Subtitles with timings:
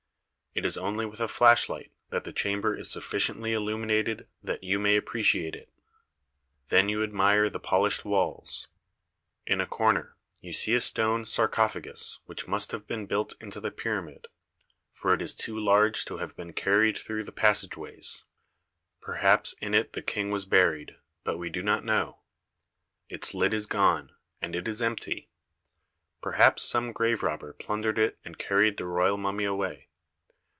[0.53, 4.97] It is only with a flashlight that the chamber is sufficiently illuminated that you may
[4.97, 5.71] appreciate it.
[6.67, 8.67] Then you admire the polished walls.
[9.47, 13.71] In a corner you see a stone sarcophagus which must have been built into the
[13.71, 14.27] pyramid,
[14.91, 18.25] for it is too large to have been carried through the passage ways.
[18.99, 22.23] Perhaps in it the King was buried, but we do not know.
[23.07, 24.11] Its lid is gone,
[24.41, 25.29] and it is empty.
[26.21, 29.87] Perhaps some grave robber plundered it and car ried the royal mummy away.